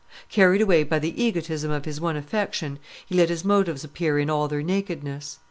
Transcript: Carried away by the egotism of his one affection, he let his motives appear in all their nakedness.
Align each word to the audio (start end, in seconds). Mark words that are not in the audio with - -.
Carried 0.29 0.61
away 0.63 0.81
by 0.83 0.97
the 0.97 1.21
egotism 1.23 1.69
of 1.69 1.85
his 1.85 2.01
one 2.01 2.17
affection, 2.17 2.79
he 3.05 3.13
let 3.13 3.29
his 3.29 3.45
motives 3.45 3.83
appear 3.83 4.17
in 4.17 4.31
all 4.31 4.47
their 4.47 4.63
nakedness. 4.63 5.37